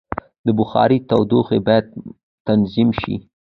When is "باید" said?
1.67-1.85